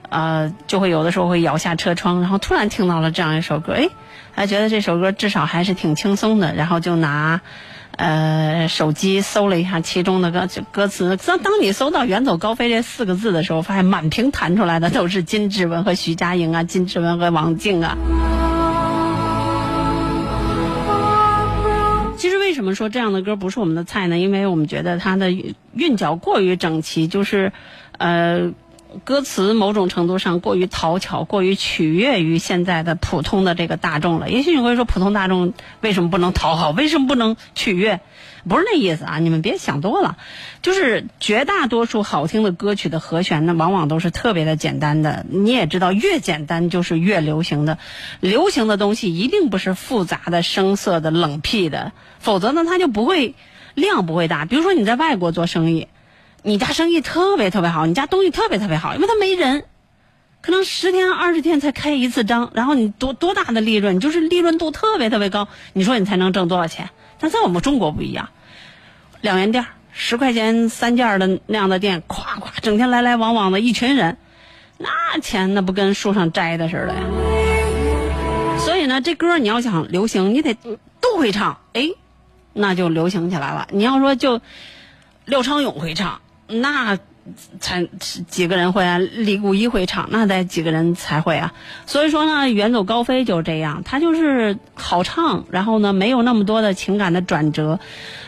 [0.08, 3.88] 呃，就会有的时候会摇下车窗，然后突然听到了这样一首歌，哎，
[4.32, 7.40] 还觉得这首歌至少还是挺轻松的，然后就拿。
[7.98, 17.98] 呃，手机搜了一下其中的歌歌词，当当你搜到“远走高飞”这四个字的时候，发现满屏弹出来的都是金志文和徐佳莹啊，金志文和王静啊。
[22.16, 24.16] 其实为什么说这样的歌不是我们的菜呢？
[24.16, 25.32] 因为我们觉得它的
[25.74, 27.52] 韵脚过于整齐，就是
[27.98, 28.52] 呃。
[29.04, 34.30] 歌词某种程度上过于讨巧，过于取悦于现在的普通的这个大众了。
[34.30, 36.70] 也许你会说，普通大众为什么不能讨好？
[36.70, 38.00] 为什么不能取悦？
[38.48, 39.18] 不是那意思啊！
[39.18, 40.16] 你们别想多了。
[40.62, 45.26] 就是绝大多数好听的歌曲的和弦呢，往往都是特别的简单的。
[45.28, 47.78] 你也知道，越简单就是越流行的。
[48.20, 53.34] 流行的东西一定不是复杂的、生涩的、冷僻的，否则呢，它就不会
[53.74, 54.46] 量不会大。
[54.46, 55.88] 比如说你在外国做生意。
[56.48, 59.64] 你家生意特别特别好，你家东西特别特别好，因为他没人，
[60.40, 66.88] 可能十天二十天才开一次张，然后你多多大的利润，就是利润度特别特别高，你说你才能挣多少钱？
[67.20, 68.30] 但在我们中国不一样，
[69.20, 74.16] 两元店十块钱三件的那样的店，咵咵整天来来往往的一群人，
[74.78, 77.02] 那钱那不跟树上摘的似的呀？
[78.58, 80.56] 所以呢，这歌你要想流行，你得
[80.98, 81.90] 都会唱，哎，
[82.54, 83.68] 那就流行起来了。
[83.70, 84.40] 你要说就
[85.26, 86.18] 廖昌永会唱。
[86.48, 86.98] 那
[87.60, 88.98] 才几个人会啊？
[88.98, 91.52] 李谷一会唱，那得几个人才会啊？
[91.84, 97.80] 所以说呢，远走高飞就这样，他就是好唱，然后呢，没有那么多的情感的转折，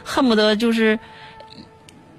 [0.04, 0.98] 恨不得就是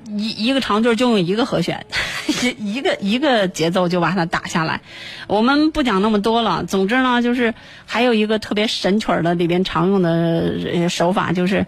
[0.07, 1.85] 一一个长句就用一个和弦，
[2.57, 4.81] 一个一个节奏就把它打下来。
[5.27, 6.65] 我们不讲那么多了。
[6.65, 7.53] 总之呢，就是
[7.85, 11.67] 还有一个特别神曲的里边常用的手法，就是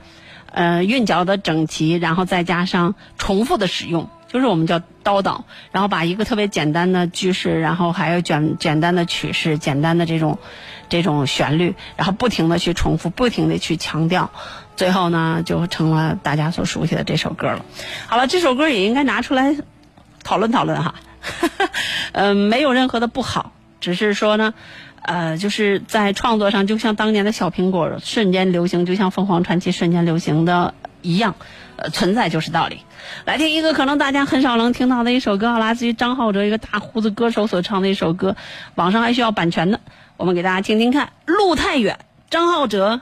[0.52, 4.10] 呃韵脚的整齐，然后再加上重复的使用。
[4.34, 10.40] 就是我们叫叨叨，然后把一个特别简单的句式，然后还有简简单的曲式、简单的这种
[10.90, 14.32] 这种旋律，然后不停的去重复，不停的去强调，
[14.76, 17.64] 最后呢就成了大家所熟悉的这首歌了。
[18.08, 19.56] 好了，这首歌也应该拿出来
[20.24, 20.96] 讨论讨论哈，
[22.14, 24.56] 嗯， 没有任何的不好，只是说呢，
[25.04, 30.74] 呃，就是在创作上，就像当年的小苹果瞬间流行，就像凤凰传奇瞬间流行的
[31.04, 31.36] 一样，
[31.76, 32.80] 呃，存在就是道理。
[33.26, 38.36] 来听一个可能大家很少能听到的一首歌，来自于张浩哲一个大胡子歌手所唱的一首歌，
[38.76, 39.80] 网上还需要版权的，
[40.18, 41.12] 我们给大家听听看。
[41.26, 42.00] 路太远，
[42.30, 43.02] 张浩哲。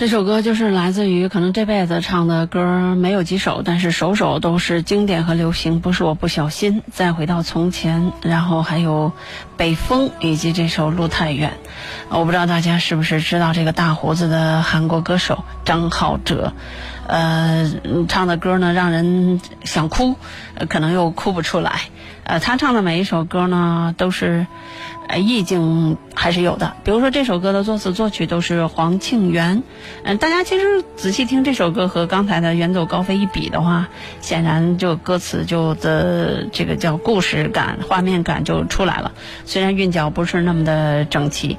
[0.00, 5.78] 这首歌就是来自于可能这辈子唱的歌没有几首，但是首首都是经典和流行。
[5.80, 9.12] 不是我不小心，再回到从前，然后还有
[9.58, 11.52] 北风以及这首路太远。
[12.08, 16.54] 我不知道大家是不是知道这个大胡子的韩国歌手张浩哲，
[17.06, 17.70] 呃，
[18.08, 20.16] 唱的歌呢让人想哭，
[20.70, 21.78] 可能又哭不出来。
[22.30, 24.46] 呃，他唱的每一首歌呢都是。
[25.08, 26.76] 呃，意境还是有的。
[26.84, 29.64] 比如说这首歌的作词作曲都是黄庆元，
[30.04, 33.88] 嗯、大家其实仔细听这首歌和刚才的《远走高飞》一比的话，
[34.20, 39.10] 显然就歌词就的这个叫故事感、画面感就出来了。
[39.46, 41.56] 虽然韵脚不是那么的整齐，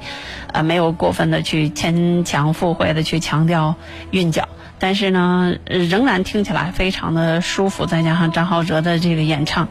[0.50, 3.74] 呃，没有过分的去牵强附会的去强调
[4.12, 4.48] 韵脚。
[4.82, 9.68] 但是呢，仍然听起来非常的舒服，再加上张浩哲的这个演唱，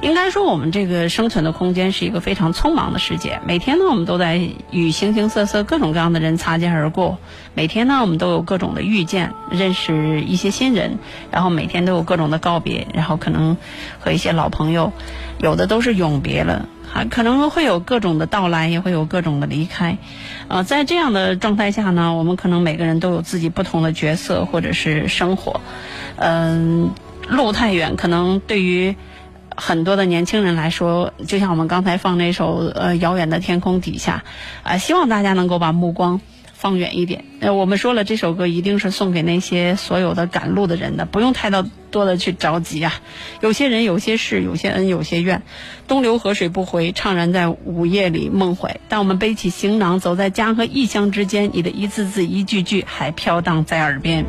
[0.00, 3.38] 应该说我们这个生存的空间是一个非常匆忙的世界。
[3.46, 4.40] 每天呢，我们都在
[4.70, 7.18] 与形形色色、各种各样的人擦肩而过；
[7.52, 10.98] 每天呢，我们都有各种的遇见，认识一些新人，
[11.30, 13.58] 然后每天都有各种的告别，然后可能
[14.00, 14.94] 和一些老朋友，
[15.40, 16.66] 有的都是永别了。
[16.94, 19.98] 啊可能会有各种的到来，也会有各种的离开，
[20.46, 25.60] 呃，在这样的状态下呢，我们可能每个人都有自己不同的角色或者是生活，
[26.16, 26.92] 嗯、
[27.28, 28.94] 路太远，可能对于
[29.56, 34.22] 很多的年轻人来说，就像我们刚才放那首呃《遥远的天空底下》，
[34.68, 36.20] 啊、希望大家能够把目光
[36.64, 37.26] 放远一点。
[37.40, 42.94] 呃，我们说了，这首歌一定是送给那些所有的赶路的人的，不用太到多的去着急啊。
[43.42, 45.42] 有些人，有些事，有些恩，有些怨。
[45.86, 48.80] 东流河水不回，怅然在午夜里梦回。
[48.88, 54.24] 当我们背起行囊，走在家和异乡之间，你的一字字、一句句还飘荡在耳边。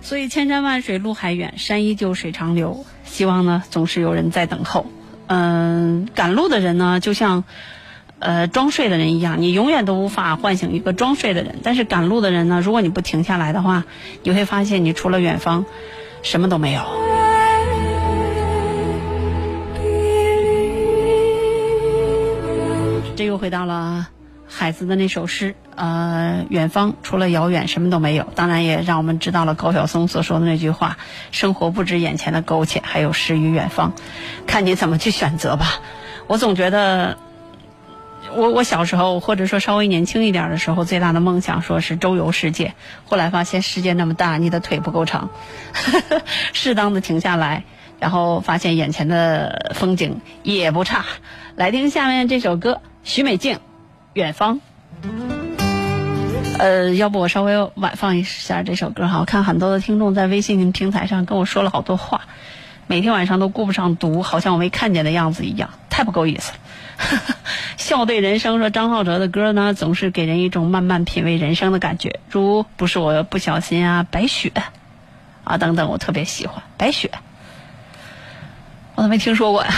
[0.00, 2.86] 所以千山万水路还远，山依旧水长流。
[3.04, 4.86] 希望呢，总是有人在等候。
[5.26, 7.44] 嗯、赶路的人呢，就像
[8.24, 11.60] 呃装睡的人一样，你永远都无法唤醒一个装睡的人。
[11.62, 13.84] 但是赶路的人呢，如果你不停下来的话，
[14.22, 15.66] 你会发现你除了远方，
[16.22, 16.80] 什么都没有。
[23.14, 24.08] 这又回到了
[24.48, 28.26] 海子的那首诗，呃，远方除了遥远什么都没有。
[28.34, 30.96] 当然也让我们知道了高晓松所说的那句话：
[31.30, 33.92] 生活不止眼前的苟且，还有诗与远方。
[34.46, 35.66] 看你怎么去选择吧。
[36.26, 37.18] 我总觉得，
[38.36, 42.74] 我我小时候或者说稍微年轻一点的时候，最大的梦想说是周游世界。
[43.04, 45.30] 后来发现世界那么大，你的腿不够长，
[46.52, 47.64] 适当的停下来，
[48.00, 51.04] 然后发现眼前的风景也不差。
[51.56, 53.56] 来听下面这首歌，许美静，
[54.12, 54.56] 《远方》。
[56.58, 59.18] 呃，要不我稍微晚放一下这首歌哈。
[59.20, 62.22] 我看很多的听众在微信平台上跟我说了好多话，
[62.86, 66.58] 每天晚上都顾不上读，好像我没看见的样子一样，太不够意思了。
[67.76, 74.52] 笑对人生说张浩哲的歌呢，总是给人一种慢慢品味人生的感觉，如不是我不小心啊，白雪
[75.44, 77.10] 啊等等，我特别喜欢白雪。
[78.96, 79.70] 我都没听说过呀。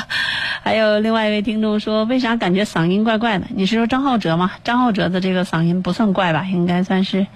[0.62, 3.46] 还有另外一位听众说，为啥感觉嗓音怪怪的？
[3.48, 4.52] 你是说张浩哲吗？
[4.62, 7.26] 张浩哲的这个嗓音不算怪吧，应该算是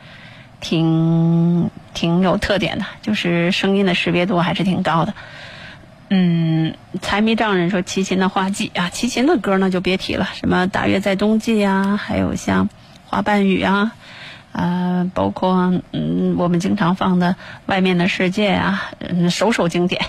[0.61, 5.15] 挺挺有特点的，就是声音的识别度还是挺高的。
[6.17, 12.69] 嗯，财迷丈人说齐秦的花季啊，齐秦的歌呢就别提了，什么大约在冬季呀，还有像
[13.05, 13.91] 花瓣雨啊，
[14.53, 17.35] 呃，包括嗯我们经常放的
[17.67, 20.03] 外面的世界啊，嗯，首首经典。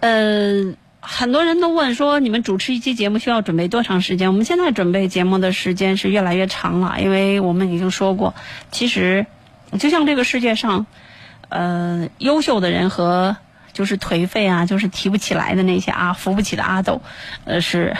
[0.00, 4.28] 呃，很多人都问说，你们主持一期节目需要准备多长时间？
[4.28, 8.34] 我们现在准备节目的时间是越来越长了，因为我们已经说过，
[8.70, 9.26] 其实
[9.78, 10.86] 就像这个世界上，
[11.50, 13.36] 呃，优秀的人和
[13.72, 17.00] 就是颓废啊，就是提不起来的那些啊，扶不起的阿斗，
[17.44, 17.96] 呃，是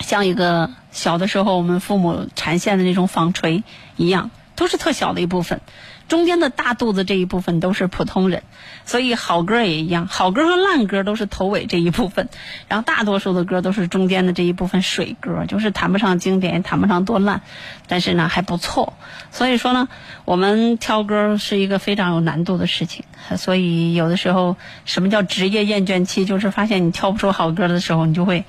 [0.00, 3.62] 像一个小的时候我们父母缠线的那种纺锤
[3.96, 5.60] 一样，都是特小的一部分。
[6.08, 8.44] 中间的大肚子这一部分都是普通人，
[8.84, 12.28] 所以好歌也一样，好歌和烂歌都是头尾这一部分，
[12.68, 17.42] 然后大多数的歌都是中间的这一部分水歌，就是谈不上经典，也谈不上多烂，
[17.88, 18.92] 但是呢还不错。
[19.32, 19.88] 所以说呢，
[20.24, 23.04] 我们挑歌是一个非常有难度的事情，
[23.36, 28.44] 所以有的时候什么叫职业厌倦期，就是发现你挑不出好歌的时候，你就会。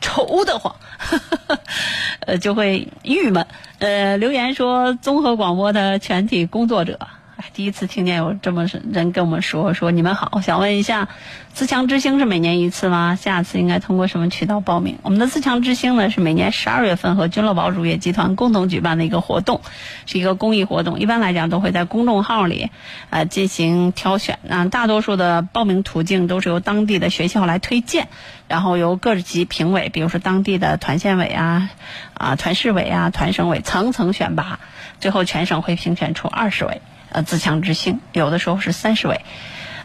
[0.00, 0.74] 愁得慌，
[2.26, 3.46] 呃，就会郁闷。
[3.78, 6.98] 呃，留言说综合广播的全体工作者，
[7.52, 11.08] 第一次听见有这么人跟我们说说你们好，想问一下，
[11.52, 13.14] 自强之星是每年一次吗？
[13.14, 14.96] 下次应该通过什么渠道报名？
[15.02, 19.60] 我们的自强之星呢是每年十二月份和君乐宝乳业集团共同举办的一个活动，
[20.06, 20.98] 是一个公益活动。
[20.98, 22.70] 一般来讲都会在公众号里
[23.10, 28.08] 呃进行挑选，啊，大多数的报名途径都是由当地的学校来推荐，
[28.48, 31.70] 然后由各级评委，比如说当地的团县委啊、
[32.14, 34.58] 啊团市委啊、团省委层层选拔，
[35.00, 36.80] 最后全省会评选出二十位。
[37.10, 39.20] 呃，自强之星，有的时候是三十位。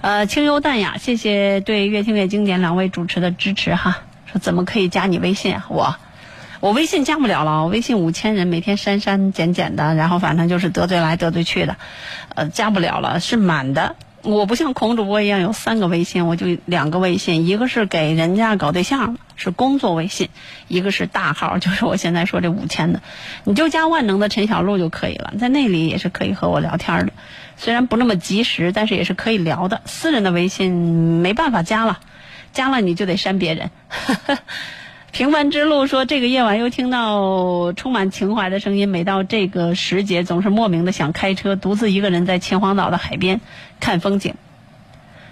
[0.01, 3.99] 呃，清幽淡雅，谢谢对越听越经典两位主持的支持哈。
[4.25, 5.65] 说怎么可以加你微信啊？
[5.69, 5.95] 我，
[6.59, 11.75] 我微信加不了了，我微信五千人，每天删删减减的，然后反正就是得罪来得罪去的，
[12.33, 13.95] 呃，加不了了，是满的。
[14.23, 20.27] 我不像孔主播一样有三个微信，我就两个微信，一个是给人家搞对象是工作微信；
[20.67, 23.01] 一个是大号，就是我现在说这五千的，
[23.43, 27.13] 你就加万能的陈小璐就可以了，在那里也是可以和我聊天的，
[27.57, 29.81] 虽然不那么及时，但是也是可以聊的。
[29.85, 31.99] 私人的微信没办法加了，
[32.53, 33.71] 加了你就得删别人。
[35.11, 43.41] 平凡之路说，这个夜晚又听到充满情怀的声音，每到这个时节，总是莫名的想开车，独自一个人在秦皇岛的海边
[43.79, 44.33] 看风景。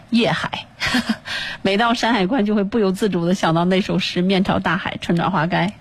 [0.09, 0.65] 夜海，
[1.61, 5.71] 每到山海关就会不由自主的想到那首诗：“面朝大海，春暖花开。”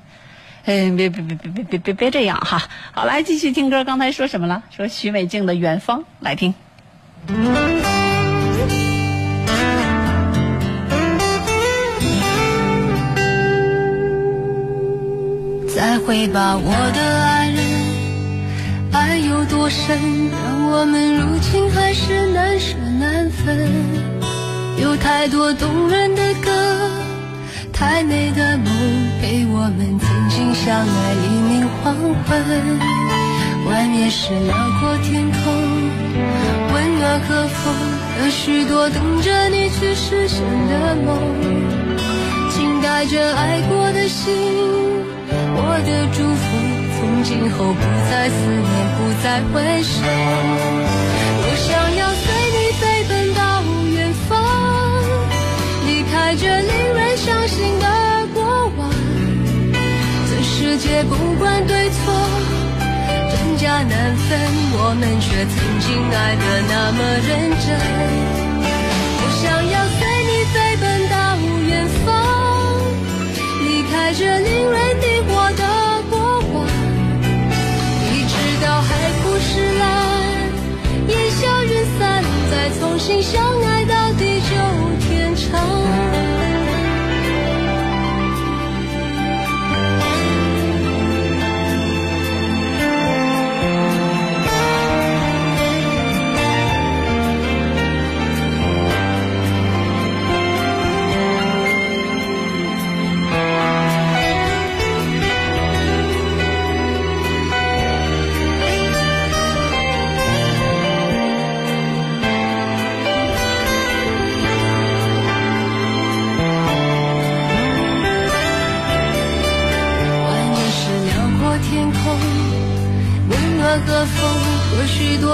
[0.66, 2.68] 哎，别别别别别别别别这样哈！
[2.92, 3.84] 好，来继续听歌。
[3.84, 4.62] 刚才说什么了？
[4.70, 6.54] 说许美静的《远方》，来听。
[15.78, 17.62] 再会吧，我的爱人，
[18.90, 19.96] 爱有多深，
[20.28, 23.70] 让我们如今还是难舍难分。
[24.82, 26.50] 有太多动人的歌，
[27.72, 28.66] 太美的梦，
[29.22, 32.42] 陪我们曾经相爱黎明黄昏。
[33.70, 35.54] 外面是辽阔天空，
[36.74, 37.72] 温暖和风，
[38.24, 41.16] 有许多等着你去实现的梦。
[42.50, 44.97] 请带着爱过的心。
[45.60, 46.46] 我的祝福，
[46.94, 49.90] 从今后不再思念，不再回首。
[51.42, 51.66] 我想
[51.98, 53.40] 要随你飞奔到
[53.90, 53.98] 远
[54.28, 54.30] 方，
[55.84, 57.86] 离开这令人伤心的
[58.32, 58.88] 过往。
[60.30, 61.98] 这世界不管对错，
[63.34, 64.38] 真假难分，
[64.78, 67.66] 我们却曾经爱得那么认真。
[74.08, 76.18] 在这令人迷惑的过
[76.54, 76.66] 往。
[78.10, 79.86] 一直到海枯石烂
[81.08, 83.77] 烟消云散再重新相爱。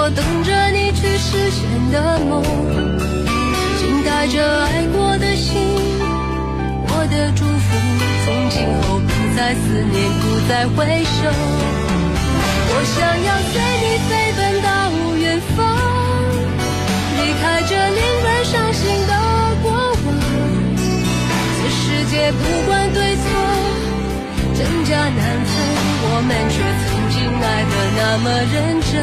[0.05, 2.43] 我等着你去实现的梦，
[3.79, 5.57] 请带着爱过的心，
[6.85, 7.73] 我的祝福，
[8.23, 11.25] 从今后不再思念，不再回首。
[12.69, 15.73] 我想要随你飞奔到远方，
[17.17, 19.11] 离开这令人伤心的
[19.63, 20.05] 过往。
[21.57, 23.25] 这世界不管对错，
[24.53, 25.17] 真假难
[25.49, 25.49] 分，
[26.05, 27.25] 我们却曾经。
[27.45, 28.93] 爱的那么认真，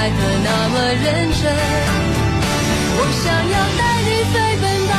[0.00, 1.44] 爱得那么认真。
[2.96, 4.94] 我想要带你飞奔到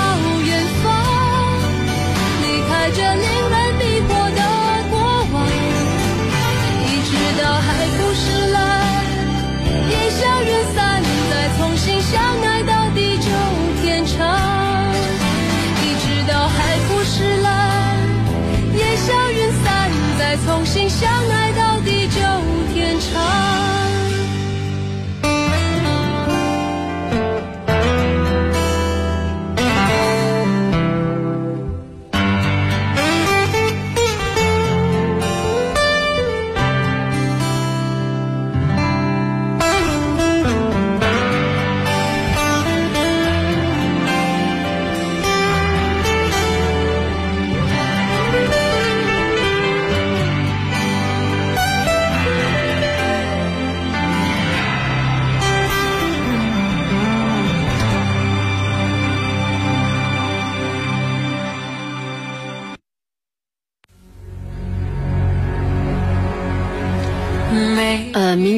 [0.45, 0.49] 远
[0.83, 0.85] 方，
[2.43, 4.39] 离开这令人迷惑的
[4.91, 4.93] 过
[5.33, 5.35] 往，
[6.85, 8.23] 一直到海枯石
[8.53, 8.55] 烂，
[9.89, 13.25] 烟消云散，再重新相爱到地久
[13.81, 14.13] 天长。
[15.81, 17.49] 一直到海枯石烂，
[18.77, 19.89] 烟消云散，
[20.19, 21.40] 再重新相爱。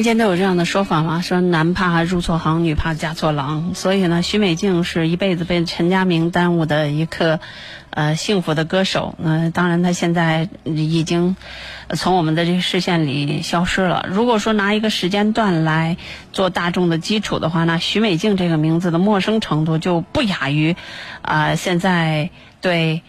[0.04, 3.74] 间都有这样的说法嘛，说男怕入错行，女怕嫁错郎。
[3.74, 7.40] 所以呢，徐美静是一辈子被陈家明耽误的一颗
[7.90, 9.16] 呃幸福的歌手。
[9.18, 11.34] 那当然，她现在已经
[11.96, 14.06] 从我们的这个视线里消失了。
[14.08, 15.96] 如果说拿一个时间段来
[16.32, 20.76] 做大众的基础的话，那徐美静这个名字的陌生程度就不亚于
[21.22, 22.30] 啊现在
[22.60, 23.02] 对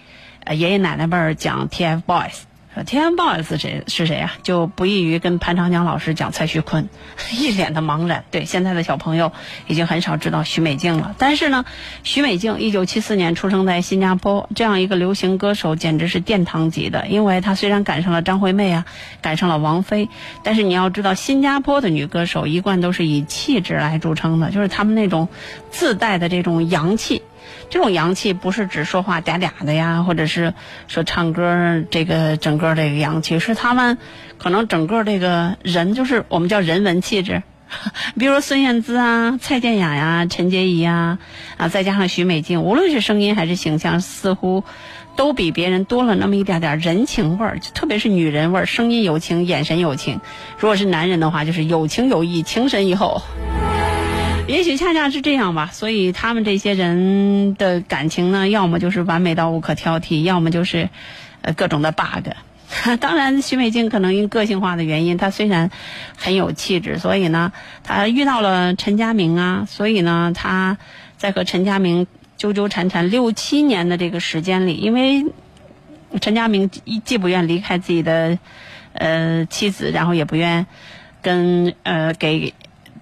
[0.50, 2.55] 爷爷奶奶辈儿讲 TFBOYS。
[2.84, 4.34] TFBOYS 是谁是谁啊？
[4.44, 6.90] 就不易于跟潘长江老师讲蔡徐坤，
[7.32, 8.26] 一脸的茫然。
[8.32, 9.32] 对，现在的小朋友
[9.68, 11.16] 已经很少知道徐美静了。
[11.18, 11.64] 但是呢，
[12.04, 17.08] 徐美静一九七四年出生在新加坡，这样一个流行歌手简直是殿堂级的。
[17.08, 18.86] 因为她虽然赶上了张惠妹啊，
[19.22, 20.10] 赶上了王菲，
[20.44, 25.30] 但是你要知道，新加坡的女歌手一贯都是以气质来著称的，就是她们那种
[25.72, 27.22] 自带的这种洋气。
[27.70, 30.54] 这种洋气不是指说话嗲嗲的呀，或者是
[30.88, 33.98] 说唱歌这个整个这个洋气，是他们
[34.38, 37.44] 可能整个这个人就是我们叫人文气质。
[38.18, 41.18] 比如孙燕姿啊、蔡健雅呀、陈洁仪呀，
[41.58, 44.64] 啊，再加上徐美静，无论是声音还是形象，似乎
[45.16, 50.22] 都比别人多了那么一点点人情味儿，特别是女人味儿，声音有情，眼神有情。
[50.60, 53.24] 如果是男人的话，就是有情有义，情深意厚。
[54.48, 60.88] 也许恰恰是这样吧，所以他们这些人的感情呢，要么就是完美到无可挑剔，要么就是
[61.42, 62.30] 呃各种的 bug。
[63.02, 65.72] 当然，徐美静可能因个性化的原因，她虽然
[66.16, 67.52] 很有气质，所以呢，
[67.84, 70.78] 她遇到了陈佳明啊，所以呢，她
[71.18, 72.06] 在和陈佳明
[72.38, 75.26] 纠纠缠缠六七年的这个时间里，因为
[76.22, 76.70] 陈佳明
[77.04, 78.38] 既不愿离开自己的
[78.94, 80.68] 呃妻子，然后也不愿
[81.24, 82.54] 跟呃给。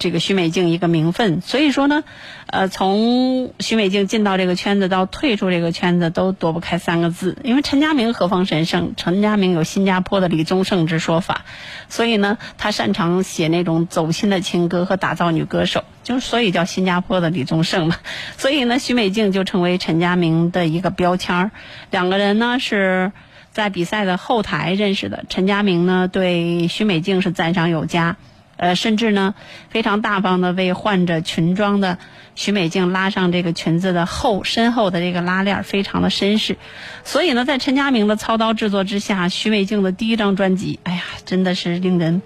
[0.04, 2.04] 这个徐美静一个名分，所以说呢，
[2.47, 7.38] 呃，从徐美静进到这个圈子到退出这个圈子，都躲不开三个字。
[7.41, 8.95] 因为陈家明何方神圣？
[8.97, 11.45] 陈家明有新加坡的李宗盛之说法，
[11.88, 17.95] 所以呢，他擅长写那种走心的情歌和打造女歌手，就所以叫新加坡的李宗盛嘛。
[18.38, 21.51] 所以呢，徐美静就成为陈家明的一个标签儿。
[21.91, 23.14] 两个人呢是
[23.54, 28.18] 在比赛的后台认识的，陈家明呢对徐美静是赞赏有加。
[28.58, 29.34] 呃，甚至呢，
[29.70, 31.97] 非常大方的为换着裙装的
[32.36, 36.58] 徐美静拉上这个裙子的后身后的这个拉链，非常的绅士。
[37.04, 42.22] 所以呢，在陈佳明的操刀制作之下，徐美静的第一张专辑，哎呀，真的是令人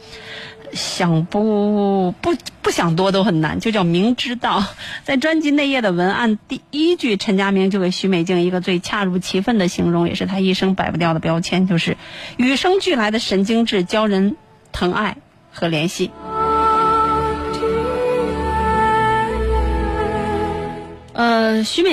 [0.73, 4.63] 想不不不想多都很难，就叫明知道。
[5.03, 11.95] 在专辑内页的文案第一句，陈佳明就给徐美静一个最恰如其分的形容，也是他一生摆不掉的标签，就是
[12.35, 14.35] 与生俱来的神经质，教人
[14.73, 15.17] 疼爱。
[15.59, 16.11] 和联系。
[21.13, 21.89] 呃，徐美。